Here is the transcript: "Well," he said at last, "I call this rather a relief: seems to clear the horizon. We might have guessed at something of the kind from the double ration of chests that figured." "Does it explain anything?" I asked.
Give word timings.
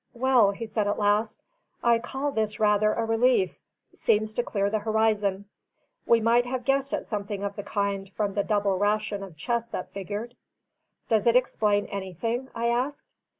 "Well," 0.15 0.49
he 0.49 0.65
said 0.65 0.87
at 0.87 0.97
last, 0.97 1.43
"I 1.83 1.99
call 1.99 2.31
this 2.31 2.59
rather 2.59 2.91
a 2.93 3.05
relief: 3.05 3.59
seems 3.93 4.33
to 4.33 4.41
clear 4.41 4.67
the 4.67 4.79
horizon. 4.79 5.45
We 6.07 6.19
might 6.19 6.47
have 6.47 6.65
guessed 6.65 6.91
at 6.91 7.05
something 7.05 7.43
of 7.43 7.55
the 7.55 7.61
kind 7.61 8.09
from 8.09 8.33
the 8.33 8.43
double 8.43 8.79
ration 8.79 9.21
of 9.21 9.37
chests 9.37 9.69
that 9.69 9.91
figured." 9.93 10.35
"Does 11.07 11.27
it 11.27 11.35
explain 11.35 11.85
anything?" 11.85 12.49
I 12.55 12.69
asked. 12.69 13.13